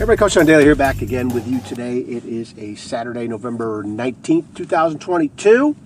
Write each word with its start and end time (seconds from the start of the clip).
Everybody, 0.00 0.18
Coach 0.18 0.32
John 0.32 0.46
Daly 0.46 0.64
here, 0.64 0.74
back 0.74 1.02
again 1.02 1.28
with 1.28 1.46
you 1.46 1.60
today. 1.60 1.98
It 1.98 2.24
is 2.24 2.54
a 2.56 2.74
Saturday, 2.74 3.28
November 3.28 3.84
19th, 3.84 4.54
2022. 4.54 5.76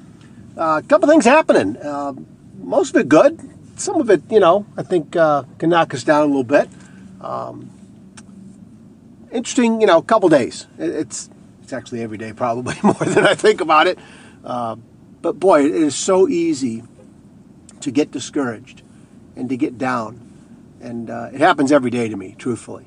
A 0.57 0.61
uh, 0.61 0.83
couple 0.83 1.09
things 1.09 1.25
happening. 1.25 1.77
Uh, 1.79 2.13
most 2.59 2.95
of 2.95 3.01
it 3.01 3.09
good. 3.09 3.41
Some 3.75 4.01
of 4.01 4.11
it, 4.11 4.23
you 4.31 4.39
know, 4.39 4.67
I 4.77 4.85
think 4.85 5.17
uh, 5.17 5.43
can 5.59 5.71
knock 5.71 5.95
us 5.95 6.05
down 6.05 6.23
a 6.23 6.27
little 6.27 6.45
bit. 6.45 6.69
Um, 7.21 7.73
interesting, 9.33 9.81
you 9.81 9.89
know, 9.89 10.01
couple 10.01 10.29
days. 10.29 10.69
It's 10.79 11.29
it's 11.65 11.73
actually 11.73 12.01
every 12.01 12.17
day, 12.17 12.33
probably 12.33 12.77
more 12.85 12.95
than 12.95 13.27
I 13.27 13.35
think 13.35 13.61
about 13.61 13.89
it. 13.89 13.99
Uh, 14.45 14.77
but 15.23 15.41
boy, 15.41 15.65
it 15.65 15.75
is 15.75 15.97
so 15.97 16.29
easy 16.29 16.85
to 17.81 17.91
get 17.91 18.13
discouraged 18.13 18.83
and 19.35 19.49
to 19.49 19.57
get 19.57 19.77
down, 19.77 20.21
and 20.81 21.11
uh, 21.11 21.31
it 21.33 21.41
happens 21.41 21.73
every 21.73 21.91
day 21.91 22.09
to 22.09 22.17
me, 22.17 22.37
truthfully. 22.39 22.87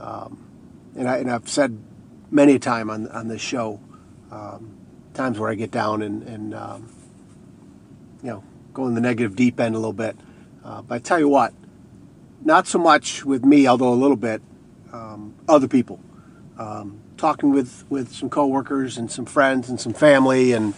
Um, 0.00 0.44
and, 0.96 1.08
I, 1.08 1.18
and 1.18 1.30
I've 1.30 1.48
said 1.48 1.78
many 2.30 2.54
a 2.54 2.58
time 2.58 2.90
on 2.90 3.08
on 3.08 3.28
this 3.28 3.40
show, 3.40 3.80
um, 4.30 4.76
times 5.12 5.38
where 5.38 5.50
I 5.50 5.54
get 5.54 5.70
down 5.70 6.02
and, 6.02 6.22
and 6.24 6.54
um, 6.54 6.94
you 8.22 8.30
know 8.30 8.44
go 8.72 8.86
in 8.86 8.94
the 8.94 9.00
negative 9.00 9.36
deep 9.36 9.60
end 9.60 9.74
a 9.74 9.78
little 9.78 9.92
bit. 9.92 10.16
Uh, 10.64 10.82
but 10.82 10.94
I 10.94 10.98
tell 10.98 11.18
you 11.18 11.28
what, 11.28 11.52
not 12.42 12.66
so 12.66 12.78
much 12.78 13.24
with 13.24 13.44
me, 13.44 13.66
although 13.66 13.92
a 13.92 13.94
little 13.94 14.16
bit, 14.16 14.42
um, 14.92 15.34
other 15.48 15.68
people. 15.68 16.00
Um, 16.58 17.00
talking 17.16 17.52
with, 17.52 17.84
with 17.88 18.12
some 18.12 18.28
coworkers 18.28 18.98
and 18.98 19.10
some 19.10 19.24
friends 19.24 19.68
and 19.68 19.80
some 19.80 19.92
family, 19.92 20.52
and 20.52 20.74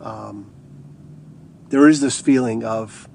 um, 0.00 0.50
there 1.68 1.88
is 1.88 2.00
this 2.00 2.20
feeling 2.20 2.64
of 2.64 3.08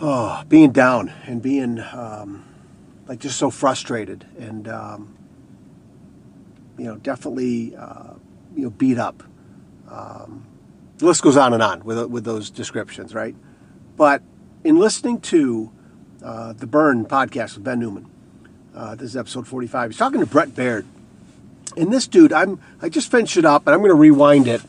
oh, 0.00 0.42
being 0.48 0.72
down 0.72 1.12
and 1.26 1.42
being 1.42 1.80
um, 1.80 2.44
like 3.12 3.20
just 3.20 3.36
so 3.36 3.50
frustrated 3.50 4.24
and 4.38 4.66
um, 4.68 5.14
you 6.78 6.86
know 6.86 6.96
definitely 6.96 7.76
uh, 7.76 8.14
you 8.56 8.62
know 8.62 8.70
beat 8.70 8.96
up. 8.96 9.22
Um, 9.90 10.46
the 10.96 11.04
list 11.04 11.20
goes 11.20 11.36
on 11.36 11.52
and 11.52 11.62
on 11.62 11.84
with 11.84 12.02
with 12.06 12.24
those 12.24 12.48
descriptions, 12.48 13.14
right? 13.14 13.36
But 13.98 14.22
in 14.64 14.78
listening 14.78 15.20
to 15.20 15.70
uh, 16.24 16.54
the 16.54 16.66
Burn 16.66 17.04
podcast 17.04 17.56
with 17.56 17.64
Ben 17.64 17.80
Newman, 17.80 18.10
uh, 18.74 18.94
this 18.94 19.10
is 19.10 19.16
episode 19.18 19.46
45. 19.46 19.90
He's 19.90 19.98
talking 19.98 20.20
to 20.20 20.26
Brett 20.26 20.54
Baird, 20.54 20.86
and 21.76 21.92
this 21.92 22.06
dude, 22.06 22.32
I'm 22.32 22.60
I 22.80 22.88
just 22.88 23.10
finished 23.10 23.36
it 23.36 23.44
up, 23.44 23.66
and 23.66 23.74
I'm 23.74 23.80
going 23.80 23.90
to 23.90 23.94
rewind 23.94 24.48
it. 24.48 24.62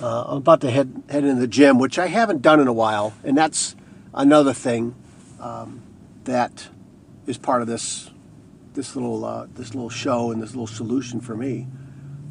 Uh, 0.00 0.24
I'm 0.26 0.38
about 0.38 0.62
to 0.62 0.70
head 0.72 1.04
head 1.08 1.22
into 1.22 1.40
the 1.40 1.46
gym, 1.46 1.78
which 1.78 1.96
I 1.96 2.08
haven't 2.08 2.42
done 2.42 2.58
in 2.58 2.66
a 2.66 2.72
while, 2.72 3.14
and 3.22 3.38
that's 3.38 3.76
another 4.12 4.52
thing 4.52 4.96
um, 5.38 5.80
that 6.24 6.66
is 7.26 7.38
part 7.38 7.62
of 7.62 7.68
this 7.68 8.10
this 8.74 8.96
little 8.96 9.24
uh, 9.24 9.46
this 9.54 9.74
little 9.74 9.90
show 9.90 10.30
and 10.30 10.42
this 10.42 10.50
little 10.50 10.66
solution 10.66 11.20
for 11.20 11.36
me 11.36 11.66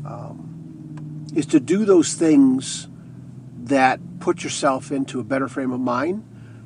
um, 0.05 1.25
is 1.35 1.45
to 1.47 1.59
do 1.59 1.85
those 1.85 2.13
things 2.13 2.87
that 3.63 3.99
put 4.19 4.43
yourself 4.43 4.91
into 4.91 5.19
a 5.19 5.23
better 5.23 5.47
frame 5.47 5.71
of 5.71 5.79
mind, 5.79 6.23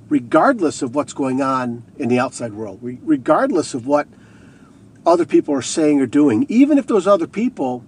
regardless 0.09 0.81
of 0.81 0.95
what's 0.95 1.13
going 1.13 1.41
on 1.41 1.83
in 1.97 2.09
the 2.09 2.19
outside 2.19 2.53
world, 2.53 2.79
regardless 2.81 3.73
of 3.73 3.85
what 3.85 4.07
other 5.05 5.25
people 5.25 5.53
are 5.53 5.61
saying 5.61 6.01
or 6.01 6.05
doing, 6.05 6.45
even 6.49 6.77
if 6.77 6.87
those 6.87 7.07
other 7.07 7.27
people 7.27 7.85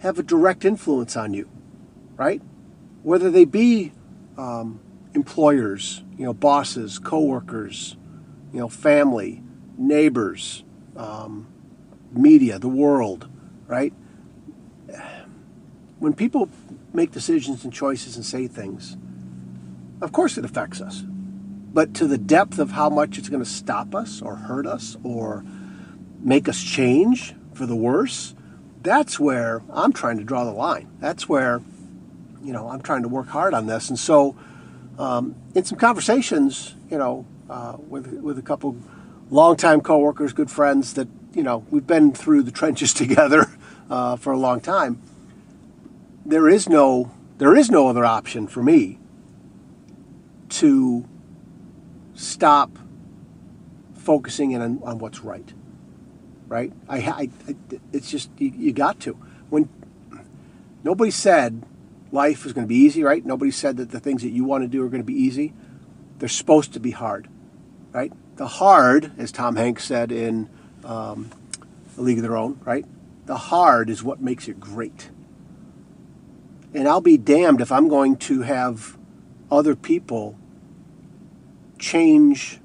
have 0.00 0.18
a 0.18 0.22
direct 0.22 0.64
influence 0.64 1.16
on 1.16 1.32
you, 1.32 1.48
right? 2.16 2.42
Whether 3.02 3.30
they 3.30 3.44
be 3.44 3.92
um, 4.36 4.80
employers, 5.14 6.02
you 6.18 6.24
know, 6.24 6.34
bosses, 6.34 6.98
coworkers, 6.98 7.96
you 8.52 8.58
know, 8.58 8.68
family, 8.68 9.42
neighbors, 9.80 10.62
um, 10.94 11.46
media, 12.12 12.58
the 12.58 12.68
world, 12.68 13.28
right? 13.66 13.92
When 15.98 16.12
people 16.12 16.48
make 16.92 17.12
decisions 17.12 17.64
and 17.64 17.72
choices 17.72 18.16
and 18.16 18.24
say 18.24 18.46
things, 18.46 18.96
of 20.02 20.12
course 20.12 20.36
it 20.36 20.44
affects 20.44 20.80
us. 20.80 21.02
But 21.72 21.94
to 21.94 22.06
the 22.06 22.18
depth 22.18 22.58
of 22.58 22.72
how 22.72 22.90
much 22.90 23.16
it's 23.16 23.28
going 23.28 23.42
to 23.42 23.48
stop 23.48 23.94
us 23.94 24.20
or 24.20 24.36
hurt 24.36 24.66
us 24.66 24.96
or 25.02 25.44
make 26.20 26.48
us 26.48 26.62
change 26.62 27.34
for 27.54 27.64
the 27.64 27.76
worse, 27.76 28.34
that's 28.82 29.20
where 29.20 29.62
I'm 29.72 29.92
trying 29.92 30.18
to 30.18 30.24
draw 30.24 30.44
the 30.44 30.52
line. 30.52 30.88
That's 31.00 31.28
where, 31.28 31.62
you 32.42 32.52
know, 32.52 32.68
I'm 32.68 32.80
trying 32.80 33.02
to 33.02 33.08
work 33.08 33.28
hard 33.28 33.54
on 33.54 33.66
this. 33.66 33.88
And 33.88 33.98
so, 33.98 34.36
um, 34.98 35.36
in 35.54 35.64
some 35.64 35.78
conversations, 35.78 36.74
you 36.90 36.98
know, 36.98 37.24
uh, 37.48 37.76
with 37.88 38.06
with 38.20 38.38
a 38.38 38.42
couple 38.42 38.76
longtime 39.30 39.80
coworkers, 39.80 40.32
good 40.32 40.50
friends 40.50 40.94
that 40.94 41.08
you 41.32 41.42
know 41.42 41.64
we've 41.70 41.86
been 41.86 42.12
through 42.12 42.42
the 42.42 42.50
trenches 42.50 42.92
together 43.02 43.46
uh, 43.88 44.16
for 44.16 44.32
a 44.32 44.38
long 44.38 44.60
time. 44.60 45.00
There 46.26 46.48
is 46.48 46.68
no 46.68 47.12
there 47.38 47.56
is 47.56 47.70
no 47.70 47.88
other 47.88 48.04
option 48.04 48.46
for 48.46 48.62
me 48.62 48.98
to 50.50 51.08
stop 52.14 52.78
focusing 53.94 54.50
in 54.50 54.60
on, 54.60 54.80
on 54.82 54.98
what's 54.98 55.20
right. 55.20 55.52
Right? 56.48 56.72
I, 56.88 56.98
I, 56.98 57.30
it's 57.92 58.10
just 58.10 58.28
you, 58.38 58.52
you 58.56 58.72
got 58.72 58.98
to. 59.00 59.12
When 59.50 59.68
nobody 60.82 61.10
said 61.10 61.62
life 62.12 62.44
is 62.44 62.52
going 62.52 62.66
to 62.66 62.68
be 62.68 62.76
easy, 62.76 63.04
right? 63.04 63.24
Nobody 63.24 63.50
said 63.50 63.76
that 63.76 63.90
the 63.90 64.00
things 64.00 64.22
that 64.22 64.30
you 64.30 64.44
want 64.44 64.64
to 64.64 64.68
do 64.68 64.84
are 64.84 64.88
going 64.88 65.02
to 65.02 65.06
be 65.06 65.14
easy. 65.14 65.52
They're 66.18 66.28
supposed 66.28 66.72
to 66.72 66.80
be 66.80 66.90
hard, 66.90 67.28
right? 67.92 68.12
The 68.36 68.46
hard, 68.46 69.12
as 69.18 69.32
Tom 69.32 69.56
Hanks 69.56 69.84
said 69.84 70.12
in 70.12 70.48
um, 70.84 71.30
A 71.98 72.00
League 72.00 72.18
of 72.18 72.22
Their 72.22 72.36
Own, 72.36 72.60
right? 72.64 72.84
The 73.26 73.36
hard 73.36 73.90
is 73.90 74.02
what 74.02 74.20
makes 74.20 74.48
it 74.48 74.58
great. 74.58 75.10
And 76.72 76.88
I'll 76.88 77.00
be 77.00 77.18
damned 77.18 77.60
if 77.60 77.72
I'm 77.72 77.88
going 77.88 78.16
to 78.16 78.42
have 78.42 78.96
other 79.50 79.74
people 79.74 80.38
change 81.78 82.60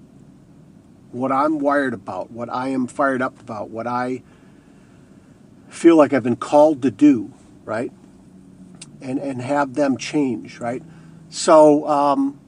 what 1.12 1.32
I'm 1.32 1.60
wired 1.60 1.94
about, 1.94 2.32
what 2.32 2.50
I 2.50 2.70
am 2.70 2.88
fired 2.88 3.22
up 3.22 3.40
about, 3.40 3.70
what 3.70 3.88
I 3.88 4.22
feel 5.70 5.96
like 5.96 6.14
I've 6.14 6.24
been 6.24 6.36
called 6.36 6.82
to 6.84 6.92
do, 6.92 7.34
right? 7.64 7.92
And 9.02 9.20
and 9.20 9.42
have 9.42 9.74
them 9.74 9.98
change, 9.98 10.60
right? 10.60 10.84
So 11.30 11.88
um, 11.88 12.40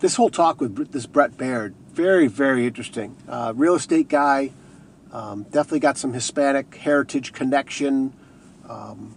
this 0.00 0.16
whole 0.16 0.30
talk 0.30 0.60
with 0.60 0.92
this 0.92 1.06
Brett 1.06 1.36
Baird, 1.36 1.74
very, 1.92 2.28
very 2.28 2.66
interesting. 2.66 3.16
Uh, 3.28 3.52
real 3.56 3.74
estate 3.74 4.08
guy, 4.08 4.52
um, 5.12 5.44
definitely 5.44 5.80
got 5.80 5.98
some 5.98 6.12
Hispanic 6.12 6.74
heritage 6.74 7.32
connection. 7.32 8.12
Um, 8.68 9.16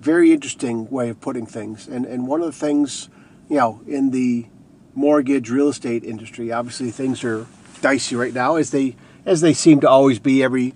very 0.00 0.32
interesting 0.32 0.90
way 0.90 1.08
of 1.10 1.20
putting 1.20 1.46
things. 1.46 1.86
And, 1.86 2.04
and 2.04 2.26
one 2.26 2.40
of 2.40 2.46
the 2.46 2.52
things, 2.52 3.08
you 3.48 3.56
know, 3.56 3.80
in 3.86 4.10
the 4.10 4.46
mortgage 4.94 5.50
real 5.50 5.68
estate 5.68 6.04
industry, 6.04 6.52
obviously 6.52 6.90
things 6.90 7.22
are 7.24 7.46
dicey 7.80 8.16
right 8.16 8.34
now 8.34 8.56
as 8.56 8.70
they 8.70 8.96
as 9.24 9.40
they 9.40 9.52
seem 9.52 9.80
to 9.80 9.88
always 9.88 10.18
be 10.18 10.42
every 10.42 10.74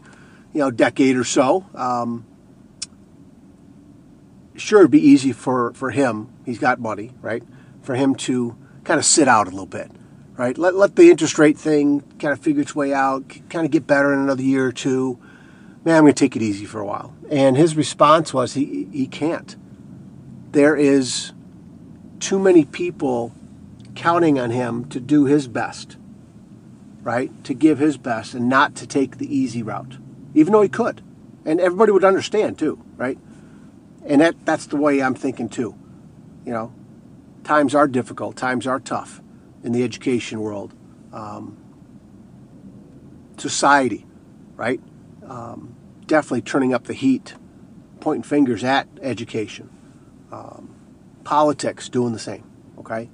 you 0.52 0.60
know 0.60 0.70
decade 0.70 1.16
or 1.16 1.24
so. 1.24 1.66
Um, 1.74 2.24
sure, 4.56 4.80
it'd 4.80 4.90
be 4.90 5.06
easy 5.06 5.32
for 5.32 5.72
for 5.72 5.90
him. 5.90 6.28
He's 6.44 6.58
got 6.58 6.78
money, 6.78 7.12
right? 7.20 7.42
For 7.84 7.94
him 7.94 8.14
to 8.14 8.56
kind 8.82 8.98
of 8.98 9.04
sit 9.04 9.28
out 9.28 9.46
a 9.46 9.50
little 9.50 9.66
bit, 9.66 9.90
right? 10.36 10.56
Let, 10.56 10.74
let 10.74 10.96
the 10.96 11.10
interest 11.10 11.38
rate 11.38 11.58
thing 11.58 12.00
kind 12.18 12.32
of 12.32 12.40
figure 12.40 12.62
its 12.62 12.74
way 12.74 12.92
out, 12.92 13.28
kind 13.50 13.64
of 13.64 13.70
get 13.70 13.86
better 13.86 14.12
in 14.12 14.18
another 14.18 14.42
year 14.42 14.66
or 14.66 14.72
two. 14.72 15.18
Man, 15.84 15.96
I'm 15.96 16.04
going 16.04 16.14
to 16.14 16.18
take 16.18 16.34
it 16.34 16.42
easy 16.42 16.64
for 16.64 16.80
a 16.80 16.86
while. 16.86 17.14
And 17.30 17.56
his 17.56 17.76
response 17.76 18.32
was 18.32 18.54
he, 18.54 18.88
he 18.90 19.06
can't. 19.06 19.54
There 20.52 20.76
is 20.76 21.32
too 22.20 22.38
many 22.38 22.64
people 22.64 23.34
counting 23.94 24.38
on 24.38 24.50
him 24.50 24.86
to 24.86 24.98
do 24.98 25.26
his 25.26 25.46
best, 25.46 25.96
right? 27.02 27.44
To 27.44 27.54
give 27.54 27.78
his 27.78 27.96
best 27.96 28.34
and 28.34 28.48
not 28.48 28.74
to 28.76 28.86
take 28.86 29.18
the 29.18 29.34
easy 29.34 29.62
route, 29.62 29.98
even 30.34 30.52
though 30.52 30.62
he 30.62 30.68
could. 30.68 31.02
And 31.44 31.60
everybody 31.60 31.92
would 31.92 32.04
understand 32.04 32.58
too, 32.58 32.82
right? 32.96 33.18
And 34.06 34.20
that, 34.20 34.36
that's 34.46 34.66
the 34.66 34.76
way 34.76 35.02
I'm 35.02 35.14
thinking 35.14 35.48
too. 35.48 35.74
You 36.46 36.52
know, 36.52 36.72
times 37.44 37.74
are 37.74 37.86
difficult, 37.86 38.36
times 38.36 38.66
are 38.66 38.80
tough 38.80 39.20
in 39.62 39.72
the 39.72 39.82
education 39.82 40.40
world. 40.40 40.74
Um, 41.12 41.56
society, 43.36 44.06
right? 44.56 44.80
Um, 45.26 45.76
definitely 46.06 46.42
turning 46.42 46.74
up 46.74 46.84
the 46.84 46.94
heat, 46.94 47.34
pointing 48.00 48.22
fingers 48.22 48.64
at 48.64 48.88
education. 49.00 49.70
Um, 50.32 50.74
politics 51.22 51.88
doing 51.88 52.12
the 52.12 52.18
same, 52.18 52.44
okay? 52.78 53.08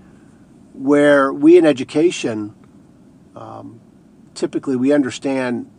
Where 0.72 1.32
we 1.32 1.58
in 1.58 1.66
education, 1.66 2.54
um, 3.36 3.80
typically 4.34 4.76
we 4.76 4.92
understand, 4.92 5.70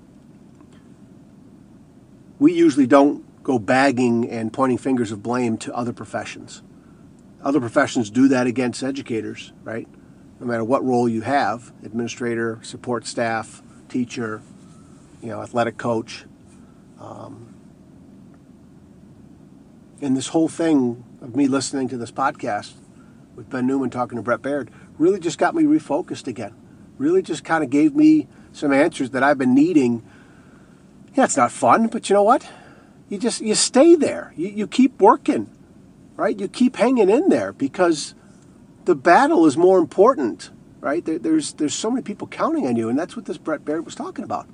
we 2.40 2.54
usually 2.54 2.88
don't 2.88 3.26
go 3.44 3.58
bagging 3.58 4.30
and 4.30 4.54
pointing 4.54 4.78
fingers 4.78 5.12
of 5.12 5.24
blame 5.24 5.58
to 5.58 5.74
other 5.74 5.94
professions 5.94 6.62
other 7.44 7.60
professions 7.60 8.10
do 8.10 8.28
that 8.30 8.48
against 8.48 8.84
educators, 8.84 9.52
right? 9.64 9.88
No 10.40 10.48
matter 10.48 10.64
what 10.64 10.84
role 10.84 11.08
you 11.08 11.22
have 11.22 11.72
administrator, 11.84 12.60
support 12.62 13.06
staff, 13.06 13.62
teacher, 13.90 14.42
you 15.22 15.30
know, 15.30 15.42
athletic 15.42 15.78
coach. 15.78 16.26
Um, 17.00 17.54
and 20.02 20.18
this 20.18 20.30
whole 20.30 20.48
thing 20.48 21.04
of 21.22 21.36
me 21.36 21.48
listening 21.48 21.88
to 21.90 21.98
this 21.98 22.12
podcast 22.12 22.74
with 23.36 23.50
Ben 23.50 23.68
Newman 23.68 23.90
talking 23.90 24.18
to 24.18 24.22
Brett 24.24 24.42
Baird 24.42 24.72
really 24.98 25.20
just 25.20 25.38
got 25.38 25.56
me 25.56 25.64
refocused 25.64 26.28
again. 26.28 26.54
Really 26.98 27.22
just 27.22 27.44
kind 27.44 27.64
of 27.64 27.70
gave 27.70 27.96
me 27.96 28.28
some 28.52 28.72
answers 28.72 29.12
that 29.12 29.24
I've 29.24 29.38
been 29.38 29.56
needing. 29.56 30.04
Yeah, 31.16 31.26
it's 31.26 31.38
not 31.38 31.52
fun, 31.52 31.88
but 31.88 32.10
you 32.10 32.14
know 32.14 32.24
what? 32.24 32.48
You 33.10 33.18
just 33.18 33.42
you 33.42 33.56
stay 33.56 33.96
there. 33.96 34.34
You, 34.36 34.48
you 34.48 34.68
keep 34.68 35.00
working, 35.02 35.50
right? 36.22 36.40
You 36.40 36.48
keep 36.48 36.76
hanging 36.76 37.10
in 37.10 37.30
there 37.30 37.52
because 37.52 38.14
the 38.86 38.94
battle 38.94 39.48
is 39.48 39.58
more 39.58 39.80
important, 39.80 40.52
right? 40.80 41.04
There, 41.04 41.18
there's 41.18 41.54
there's 41.54 41.74
so 41.74 41.90
many 41.90 42.04
people 42.04 42.28
counting 42.28 42.68
on 42.68 42.76
you, 42.76 42.90
and 42.90 43.00
that's 43.00 43.16
what 43.16 43.26
this 43.26 43.40
Brett 43.40 43.66
Baird 43.66 43.86
was 43.86 43.96
talking 43.96 44.24
about. 44.24 44.48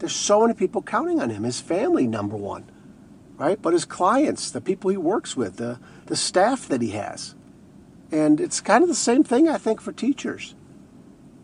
There's 0.00 0.16
so 0.16 0.40
many 0.40 0.54
people 0.54 0.82
counting 0.82 1.20
on 1.20 1.30
him. 1.30 1.44
His 1.44 1.60
family, 1.60 2.08
number 2.08 2.36
one, 2.36 2.68
right? 3.36 3.62
But 3.62 3.72
his 3.72 3.84
clients, 3.84 4.50
the 4.50 4.60
people 4.60 4.90
he 4.90 4.96
works 4.96 5.36
with, 5.36 5.58
the 5.58 5.78
the 6.06 6.16
staff 6.16 6.66
that 6.66 6.82
he 6.82 6.90
has, 6.90 7.36
and 8.10 8.40
it's 8.40 8.60
kind 8.60 8.82
of 8.82 8.88
the 8.88 8.96
same 8.96 9.22
thing 9.22 9.48
I 9.48 9.58
think 9.58 9.80
for 9.80 9.92
teachers. 9.92 10.56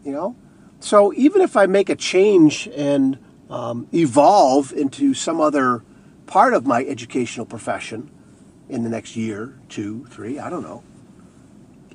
You 0.03 0.11
know, 0.11 0.37
so 0.81 1.13
even 1.15 1.41
if 1.41 1.57
I 1.57 1.67
make 1.67 1.89
a 1.89 1.95
change 1.95 2.69
and 2.75 3.17
um, 3.49 3.87
evolve 3.95 4.73
into 4.73 5.15
some 5.15 5.41
other 5.41 5.85
part 6.27 6.53
of 6.53 6.67
my 6.67 6.85
educational 6.85 7.47
profession 7.47 8.11
in 8.69 8.83
the 8.83 8.89
next 8.89 9.17
year, 9.17 9.59
two, 9.69 10.07
three, 10.07 10.39
I 10.39 10.51
don't 10.51 10.63
know 10.63 10.83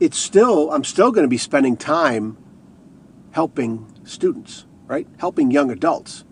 it's 0.02 0.18
still 0.18 0.72
I'm 0.72 0.84
still 0.84 1.12
going 1.12 1.24
to 1.24 1.30
be 1.30 1.38
spending 1.38 1.78
time 1.78 2.36
helping 3.32 3.86
students, 4.04 4.66
right? 4.88 5.08
Helping 5.20 5.52
young 5.52 5.72
adults, 5.72 6.26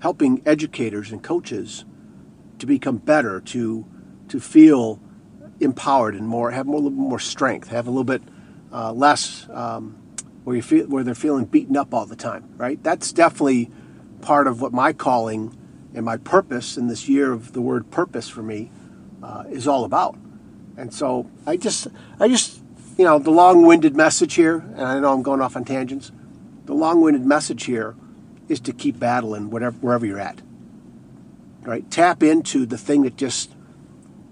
helping 0.00 0.42
educators 0.44 1.10
and 1.10 1.22
coaches 1.22 1.86
to 2.58 2.66
become 2.66 2.98
better, 2.98 3.40
to 3.40 3.86
to 4.28 4.38
feel 4.38 5.00
empowered 5.58 6.14
and 6.14 6.28
more 6.28 6.50
have 6.50 6.66
more, 6.66 6.80
a 6.80 6.82
little 6.82 6.90
more 6.98 7.18
strength, 7.18 7.68
have 7.68 7.86
a 7.86 7.90
little 7.90 8.04
bit 8.04 8.22
uh, 8.72 8.92
less 8.92 9.48
um, 9.50 9.96
where 10.44 10.54
you 10.54 10.62
feel 10.62 10.86
where 10.86 11.02
they're 11.02 11.14
feeling 11.14 11.46
beaten 11.46 11.78
up 11.78 11.94
all 11.94 12.04
the 12.04 12.16
time, 12.16 12.44
right? 12.58 12.80
That's 12.82 13.10
definitely 13.10 13.70
part 14.20 14.46
of 14.46 14.60
what 14.60 14.74
my 14.74 14.92
calling 14.92 15.56
and 15.94 16.04
my 16.04 16.18
purpose 16.18 16.76
in 16.76 16.88
this 16.88 17.08
year 17.08 17.32
of 17.32 17.54
the 17.54 17.62
word 17.62 17.90
purpose 17.90 18.28
for 18.28 18.42
me 18.42 18.70
uh, 19.24 19.44
is 19.50 19.66
all 19.66 19.84
about. 19.84 20.16
And 20.76 20.92
so 20.92 21.30
I 21.46 21.56
just 21.56 21.88
I 22.20 22.28
just 22.28 22.60
you 22.96 23.04
know, 23.04 23.18
the 23.18 23.30
long 23.30 23.66
winded 23.66 23.96
message 23.96 24.34
here, 24.34 24.58
and 24.58 24.82
I 24.82 25.00
know 25.00 25.12
I'm 25.12 25.22
going 25.22 25.40
off 25.40 25.56
on 25.56 25.64
tangents, 25.64 26.12
the 26.66 26.74
long 26.74 27.00
winded 27.00 27.26
message 27.26 27.64
here 27.64 27.96
is 28.48 28.60
to 28.60 28.72
keep 28.72 28.98
battling 28.98 29.50
whatever, 29.50 29.76
wherever 29.78 30.06
you're 30.06 30.20
at. 30.20 30.40
Right? 31.62 31.90
Tap 31.90 32.22
into 32.22 32.66
the 32.66 32.78
thing 32.78 33.02
that 33.02 33.16
just 33.16 33.52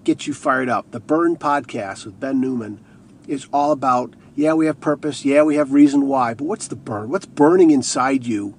gets 0.03 0.27
you 0.27 0.33
fired 0.33 0.69
up. 0.69 0.91
The 0.91 0.99
Burn 0.99 1.35
podcast 1.35 2.05
with 2.05 2.19
Ben 2.19 2.39
Newman 2.39 2.83
is 3.27 3.47
all 3.51 3.71
about, 3.71 4.13
yeah, 4.35 4.53
we 4.53 4.65
have 4.67 4.79
purpose, 4.79 5.25
yeah, 5.25 5.43
we 5.43 5.55
have 5.55 5.73
reason 5.73 6.07
why, 6.07 6.33
but 6.33 6.45
what's 6.45 6.67
the 6.67 6.75
burn? 6.75 7.09
What's 7.09 7.25
burning 7.25 7.71
inside 7.71 8.25
you 8.25 8.57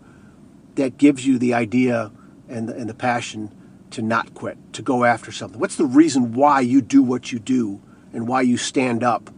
that 0.74 0.98
gives 0.98 1.26
you 1.26 1.38
the 1.38 1.54
idea 1.54 2.10
and 2.48 2.68
the, 2.68 2.74
and 2.74 2.88
the 2.88 2.94
passion 2.94 3.52
to 3.94 4.02
not 4.02 4.34
quit, 4.34 4.58
to 4.74 4.82
go 4.82 5.04
after 5.04 5.32
something? 5.32 5.58
What's 5.58 5.76
the 5.76 5.86
reason 5.86 6.34
why 6.34 6.60
you 6.60 6.80
do 6.80 7.02
what 7.02 7.32
you 7.32 7.38
do 7.38 7.80
and 8.12 8.28
why 8.28 8.42
you 8.42 8.56
stand 8.56 9.02
up 9.02 9.30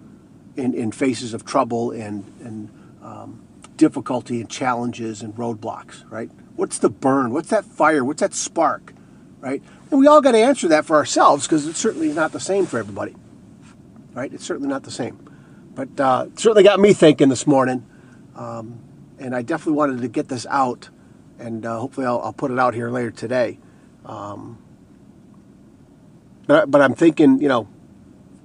in, 0.56 0.74
in 0.74 0.92
faces 0.92 1.34
of 1.34 1.44
trouble 1.44 1.90
and, 1.90 2.24
and 2.40 2.70
um, 3.02 3.42
difficulty 3.76 4.40
and 4.40 4.48
challenges 4.48 5.22
and 5.22 5.34
roadblocks, 5.34 6.10
right? 6.10 6.30
What's 6.56 6.78
the 6.78 6.88
burn? 6.88 7.32
What's 7.32 7.50
that 7.50 7.64
fire? 7.64 8.04
What's 8.04 8.20
that 8.20 8.34
spark, 8.34 8.94
right? 9.40 9.62
And 9.90 10.00
we 10.00 10.06
all 10.06 10.20
got 10.20 10.32
to 10.32 10.38
answer 10.38 10.68
that 10.68 10.86
for 10.86 10.96
ourselves 10.96 11.46
because 11.46 11.66
it's 11.66 11.78
certainly 11.78 12.12
not 12.12 12.32
the 12.32 12.40
same 12.40 12.66
for 12.66 12.78
everybody, 12.78 13.14
right? 14.14 14.32
It's 14.32 14.44
certainly 14.44 14.68
not 14.68 14.82
the 14.82 14.90
same. 14.90 15.22
But 15.74 16.00
uh, 16.00 16.26
certainly 16.36 16.62
got 16.62 16.80
me 16.80 16.94
thinking 16.94 17.28
this 17.28 17.46
morning. 17.46 17.86
Um, 18.34 18.80
and 19.18 19.34
I 19.34 19.42
definitely 19.42 19.74
wanted 19.74 20.00
to 20.00 20.08
get 20.08 20.28
this 20.28 20.46
out, 20.48 20.88
and 21.38 21.64
uh, 21.64 21.78
hopefully 21.78 22.06
I'll, 22.06 22.20
I'll, 22.20 22.32
put 22.32 22.50
it 22.50 22.58
out 22.58 22.74
here 22.74 22.90
later 22.90 23.10
today. 23.10 23.58
Um, 24.06 24.58
but, 26.46 26.70
but 26.70 26.80
I'm 26.80 26.94
thinking, 26.94 27.40
you 27.40 27.48
know, 27.48 27.68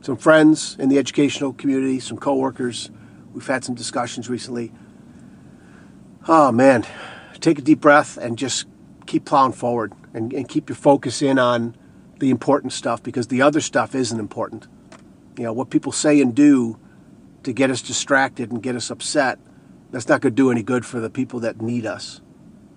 some 0.02 0.18
friends 0.18 0.76
in 0.80 0.90
the 0.90 0.98
educational 0.98 1.54
community, 1.54 2.00
some 2.00 2.18
coworkers. 2.18 2.90
We've 3.34 3.46
had 3.46 3.64
some 3.64 3.76
discussions 3.76 4.30
recently. 4.30 4.74
Oh 6.28 6.52
man, 6.52 6.86
take 7.40 7.60
a 7.60 7.62
deep 7.62 7.80
breath 7.80 8.18
and 8.18 8.38
just 8.38 8.66
keep 9.06 9.26
plowing 9.26 9.54
forward 9.54 9.94
and, 10.14 10.34
and 10.34 10.48
keep 10.50 10.70
your 10.70 10.76
focus 10.76 11.22
in 11.22 11.38
on 11.38 11.76
the 12.20 12.30
important 12.30 12.74
stuff 12.74 13.02
because 13.02 13.28
the 13.28 13.42
other 13.42 13.62
stuff 13.62 13.96
isn't 13.96 14.20
important. 14.20 14.68
You 15.38 15.44
know, 15.44 15.54
what 15.54 15.70
people 15.70 15.92
say 15.92 16.22
and 16.22 16.36
do 16.36 16.80
to 17.44 17.54
get 17.54 17.70
us 17.72 17.82
distracted 17.82 18.52
and 18.52 18.62
get 18.62 18.76
us 18.76 18.90
upset, 18.90 19.40
that's 19.92 20.08
not 20.08 20.22
going 20.22 20.34
to 20.34 20.36
do 20.36 20.52
any 20.52 20.64
good 20.64 20.86
for 20.86 21.00
the 21.00 21.10
people 21.10 21.40
that 21.42 21.62
need 21.62 21.86
us 21.86 22.22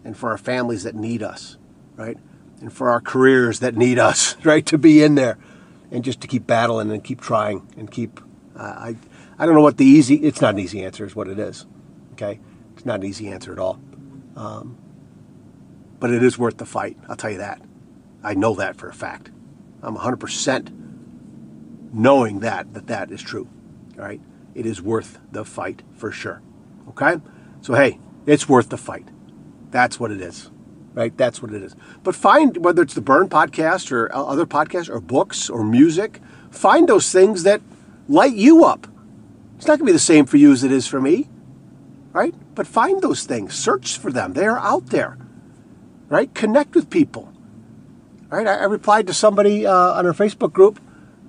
and 0.04 0.16
for 0.16 0.31
our 0.31 0.38
families 0.38 0.84
that 0.84 0.94
need 0.94 1.22
us, 1.22 1.58
right? 1.96 2.19
And 2.64 2.72
for 2.72 2.88
our 2.88 3.02
careers 3.02 3.61
that 3.61 3.76
need 3.76 3.99
us, 3.99 4.37
right, 4.44 4.64
to 4.64 4.78
be 4.78 5.02
in 5.02 5.16
there 5.16 5.37
and 5.90 6.02
just 6.02 6.22
to 6.22 6.26
keep 6.26 6.46
battling 6.46 6.90
and 6.90 7.05
keep 7.05 7.20
trying 7.20 7.69
and 7.76 7.90
keep. 7.90 8.20
Uh, 8.56 8.62
I 8.62 8.96
I 9.38 9.44
don't 9.44 9.55
know 9.55 9.61
what 9.61 9.76
the 9.76 9.84
easy. 9.84 10.14
It's 10.14 10.40
not 10.40 10.55
an 10.55 10.61
easy 10.61 10.82
answer. 10.82 11.05
Is 11.05 11.14
what 11.14 11.28
it 11.28 11.38
is. 11.38 11.66
Okay, 12.12 12.40
it's 12.72 12.87
not 12.87 13.00
an 13.00 13.06
easy 13.06 13.28
answer 13.28 13.52
at 13.52 13.58
all. 13.58 13.78
Um, 14.34 14.78
but 16.00 16.11
it 16.11 16.22
is 16.22 16.38
worth 16.38 16.56
the 16.56 16.64
fight. 16.64 16.96
I'll 17.06 17.16
tell 17.16 17.32
you 17.32 17.37
that. 17.37 17.61
I 18.22 18.32
know 18.32 18.55
that 18.55 18.76
for 18.76 18.88
a 18.88 18.94
fact. 18.94 19.31
I'm 19.82 19.99
100% 19.99 20.70
knowing 21.93 22.40
that 22.40 22.72
that 22.72 22.87
that 22.87 23.10
is 23.10 23.20
true. 23.20 23.46
All 23.99 24.06
right, 24.06 24.22
it 24.55 24.64
is 24.64 24.81
worth 24.81 25.19
the 25.31 25.44
fight 25.44 25.82
for 25.96 26.10
sure. 26.10 26.40
Okay, 26.88 27.20
so 27.60 27.75
hey, 27.75 27.99
it's 28.25 28.49
worth 28.49 28.70
the 28.70 28.78
fight. 28.78 29.06
That's 29.70 30.00
what 30.00 30.10
it 30.10 30.22
is 30.22 30.50
right? 30.94 31.17
That's 31.17 31.43
what 31.43 31.52
it 31.52 31.62
is. 31.62 31.75
But 32.02 32.14
find 32.14 32.64
whether 32.64 32.82
it's 32.82 32.94
the 32.94 33.00
Burn 33.00 33.29
podcast 33.29 33.93
or 33.93 34.12
other 34.14 34.46
podcasts 34.46 34.89
or 34.89 35.01
books 35.01 35.51
or 35.51 35.65
music, 35.65 36.20
find 36.51 36.89
those 36.89 37.10
things 37.10 37.43
that 37.43 37.60
light 38.08 38.34
you 38.34 38.65
up. 38.65 38.86
It's 39.56 39.67
not 39.67 39.79
going 39.79 39.86
to 39.86 39.93
be 39.93 39.93
the 39.93 39.98
same 39.98 40.27
for 40.27 40.36
you 40.36 40.53
as 40.53 40.65
it 40.65 40.72
is 40.72 40.86
for 40.86 41.01
me, 41.01 41.29
right? 42.13 42.34
But 42.55 42.67
find 42.67 43.03
those 43.03 43.24
things, 43.24 43.55
search 43.55 43.98
for 43.98 44.13
them. 44.13 44.32
They 44.32 44.46
are 44.46 44.58
out 44.58 44.86
there, 44.86 45.19
right? 46.08 46.32
Connect 46.34 46.74
with 46.74 46.91
people, 46.91 47.32
right? 48.29 48.46
I, 48.46 48.58
I 48.58 48.65
replied 48.65 49.06
to 49.08 49.15
somebody 49.15 49.67
uh, 49.67 49.72
on 49.72 50.06
our 50.06 50.13
Facebook 50.13 50.53
group 50.53 50.81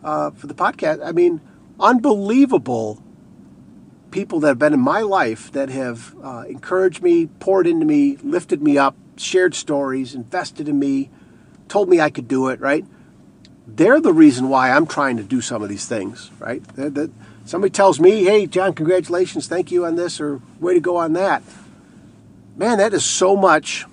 uh, 0.04 0.32
for 0.32 0.48
the 0.48 0.54
podcast. 0.54 1.04
I 1.04 1.12
mean, 1.12 1.42
unbelievable 1.80 3.02
people 4.12 4.40
that 4.40 4.48
have 4.48 4.60
been 4.60 4.74
in 4.74 4.80
my 4.80 5.02
life 5.02 5.52
that 5.52 5.70
have 5.70 6.16
uh, 6.24 6.46
encouraged 6.48 7.02
me, 7.04 7.26
poured 7.40 7.68
into 7.68 7.86
me, 7.86 8.18
lifted 8.18 8.62
me 8.62 8.78
up, 8.78 8.96
shared 9.18 9.56
stories, 9.56 10.16
invested 10.16 10.68
in 10.68 10.80
me, 10.80 11.10
told 11.68 11.90
me 11.90 12.00
I 12.00 12.10
could 12.10 12.28
do 12.28 12.50
it, 12.50 12.60
right? 12.60 12.86
They're 13.68 14.00
the 14.00 14.14
reason 14.14 14.50
why 14.50 14.72
I'm 14.72 14.86
trying 14.86 15.18
to 15.18 15.24
do 15.24 15.42
some 15.42 15.64
of 15.64 15.70
these 15.70 15.86
things, 15.86 16.32
right? 16.40 16.64
They're, 16.76 17.10
somebody 17.46 17.72
tells 17.72 18.00
me, 18.00 18.24
hey, 18.24 18.46
John, 18.46 18.74
congratulations, 18.74 19.48
thank 19.48 19.72
you 19.72 19.86
on 19.86 19.96
this, 19.96 20.22
or 20.22 20.42
way 20.60 20.74
to 20.74 20.80
go 20.80 20.98
on 20.98 21.14
that. 21.14 21.44
Man, 22.56 22.78
that 22.78 22.94
is 22.94 23.04
so 23.04 23.36
much, 23.36 23.86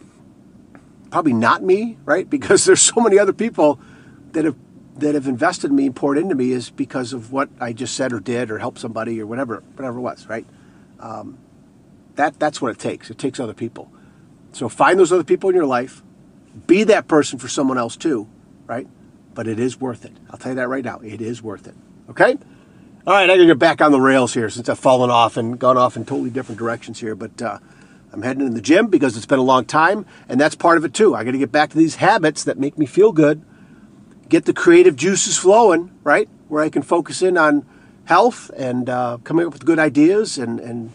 probably 1.11 1.33
not 1.33 1.63
me, 1.63 1.97
right? 2.05 2.29
Because 2.31 2.65
there's 2.65 2.83
so 2.83 3.01
many 3.01 3.19
other 3.19 3.33
people 3.33 3.81
that 4.33 4.45
have 4.45 4.57
that 4.99 5.15
have 5.15 5.27
invested 5.27 5.71
in 5.71 5.77
me 5.77 5.87
and 5.87 5.97
poured 5.97 6.19
into 6.19 6.35
me 6.35 6.53
is 6.53 6.71
because 6.71 7.13
of 7.13 7.33
what 7.33 7.49
I 7.59 7.73
just 7.73 7.95
said 7.95 8.13
or 8.13 8.21
did 8.21 8.51
or 8.51 8.59
helped 8.59 8.79
somebody 8.79 9.21
or 9.21 9.27
whatever, 9.27 9.63
whatever 9.75 9.99
it 9.99 10.03
was, 10.03 10.27
right? 10.27 10.47
Um, 11.01 11.39
that 12.17 12.39
that's 12.39 12.61
what 12.61 12.71
it 12.71 12.79
takes. 12.79 13.11
It 13.11 13.19
takes 13.19 13.41
other 13.41 13.55
people. 13.55 13.91
So 14.53 14.69
find 14.69 14.99
those 14.99 15.13
other 15.13 15.25
people 15.25 15.51
in 15.51 15.57
your 15.57 15.67
life. 15.67 16.03
Be 16.67 16.85
that 16.85 17.09
person 17.09 17.39
for 17.39 17.49
someone 17.49 17.79
else 17.79 17.97
too, 17.97 18.29
right? 18.67 18.87
But 19.35 19.49
it 19.49 19.59
is 19.59 19.81
worth 19.81 20.05
it. 20.05 20.13
I'll 20.31 20.39
tell 20.39 20.53
you 20.53 20.57
that 20.57 20.69
right 20.69 20.85
now. 20.85 21.01
It 21.01 21.21
is 21.21 21.43
worth 21.43 21.67
it. 21.67 21.75
Okay? 22.11 22.37
All 23.05 23.15
right, 23.15 23.29
I 23.29 23.35
gotta 23.35 23.47
get 23.47 23.59
back 23.59 23.81
on 23.81 23.91
the 23.91 24.01
rails 24.01 24.35
here 24.35 24.49
since 24.51 24.69
I've 24.69 24.79
fallen 24.79 25.11
off 25.11 25.37
and 25.37 25.59
gone 25.59 25.77
off 25.77 25.97
in 25.97 26.05
totally 26.05 26.31
different 26.31 26.59
directions 26.59 27.01
here. 27.01 27.15
But 27.15 27.41
uh, 27.43 27.59
I'm 28.13 28.23
heading 28.23 28.47
in 28.47 28.55
the 28.55 28.61
gym 28.61 28.89
because 28.89 29.17
it's 29.17 29.27
been 29.27 29.39
a 29.39 29.43
long 29.43 29.65
time, 29.65 30.07
and 30.29 30.41
that's 30.41 30.55
part 30.55 30.77
of 30.77 30.85
it 30.85 30.93
too. 30.93 31.15
I 31.15 31.25
got 31.25 31.33
to 31.33 31.39
get 31.39 31.51
back 31.51 31.71
to 31.71 31.79
these 31.79 31.97
habits 31.97 32.45
that 32.45 32.59
make 32.59 32.79
me 32.79 32.87
feel 32.87 33.11
good, 33.11 33.43
get 34.29 34.45
the 34.45 34.53
creative 34.53 34.95
juices 34.95 35.39
flowing, 35.39 35.91
right? 36.05 36.29
Where 36.49 36.63
I 36.63 36.69
can 36.69 36.83
focus 36.83 37.23
in 37.23 37.39
on 37.39 37.67
health 38.05 38.51
and 38.57 38.89
uh, 38.89 39.19
coming 39.25 39.47
up 39.47 39.53
with 39.53 39.65
good 39.65 39.79
ideas 39.79 40.37
and, 40.37 40.61
and 40.61 40.93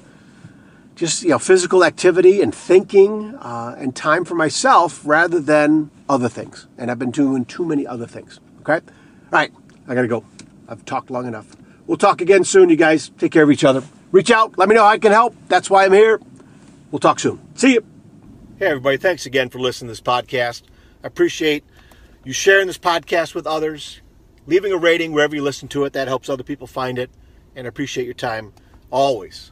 just 0.98 1.24
you 1.24 1.30
know 1.30 1.40
physical 1.40 1.84
activity 1.86 2.42
and 2.42 2.54
thinking 2.54 3.36
uh, 3.36 3.76
and 3.78 3.96
time 3.96 4.26
for 4.26 4.36
myself 4.36 5.02
rather 5.06 5.40
than 5.40 5.92
other 6.10 6.28
things. 6.28 6.68
And 6.78 6.92
I've 6.92 7.00
been 7.00 7.12
doing 7.12 7.46
too 7.46 7.64
many 7.64 7.88
other 7.88 8.08
things. 8.08 8.40
Okay, 8.62 8.74
all 8.74 8.82
right, 9.32 9.54
I 9.88 9.96
gotta 9.96 10.08
go. 10.08 10.26
I've 10.68 10.84
talked 10.84 11.10
long 11.10 11.28
enough. 11.28 11.56
We'll 11.86 11.98
talk 11.98 12.20
again 12.20 12.44
soon, 12.44 12.70
you 12.70 12.76
guys. 12.76 13.10
Take 13.18 13.32
care 13.32 13.44
of 13.44 13.52
each 13.52 13.64
other. 13.64 13.84
Reach 14.12 14.32
out. 14.32 14.58
Let 14.58 14.68
me 14.68 14.76
know 14.76 14.84
how 14.84 14.90
I 14.90 14.98
can 14.98 15.14
help. 15.14 15.36
That's 15.48 15.70
why 15.70 15.86
I'm 15.86 15.94
here. 15.94 16.20
We'll 16.92 17.00
talk 17.00 17.20
soon. 17.20 17.40
See 17.56 17.74
you. 17.74 17.86
Hey, 18.58 18.68
everybody, 18.68 18.98
thanks 18.98 19.26
again 19.26 19.50
for 19.50 19.60
listening 19.60 19.88
to 19.88 19.92
this 19.92 20.02
podcast. 20.02 20.64
I 21.04 21.08
appreciate 21.08 21.64
you 22.24 22.34
sharing 22.34 22.68
this 22.68 22.80
podcast 22.80 23.36
with 23.36 23.46
others, 23.46 24.02
leaving 24.48 24.74
a 24.74 24.78
rating 24.78 25.12
wherever 25.12 25.36
you 25.36 25.44
listen 25.44 25.68
to 25.70 25.86
it. 25.86 25.94
That 25.94 26.08
helps 26.08 26.28
other 26.28 26.44
people 26.44 26.66
find 26.66 26.98
it. 26.98 27.12
And 27.56 27.68
I 27.68 27.70
appreciate 27.70 28.06
your 28.06 28.14
time 28.14 28.54
always 28.90 29.52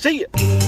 See 0.00 0.20
you. 0.20 0.59